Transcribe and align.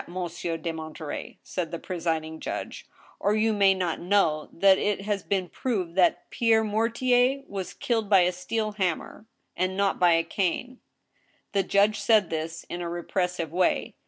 Monsieur 0.07 0.57
de 0.57 0.71
Monterey," 0.73 1.37
said 1.43 1.69
the 1.69 1.77
presiding 1.77 2.39
judge," 2.39 2.87
or 3.19 3.35
you 3.35 3.53
may 3.53 3.75
not 3.75 3.99
know, 3.99 4.49
that 4.51 4.79
it 4.79 5.01
has 5.01 5.21
been 5.21 5.47
proved 5.47 5.93
that 5.93 6.27
Pierre 6.31 6.63
Mortier 6.63 7.43
was 7.47 7.75
killed 7.75 8.09
by 8.09 8.21
a 8.21 8.31
steel 8.31 8.71
hammer, 8.71 9.27
and 9.55 9.77
not 9.77 9.99
by 9.99 10.13
a 10.13 10.23
cane." 10.23 10.79
The 11.51 11.61
judge 11.61 11.99
said 11.99 12.31
this 12.31 12.65
in 12.67 12.81
a 12.81 12.89
repressive 12.89 13.51
way. 13.51 13.93